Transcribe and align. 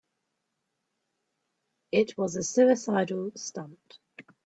It 1.91 2.17
was 2.17 2.35
a 2.35 2.41
suicidal 2.41 3.33
stunt. 3.35 3.99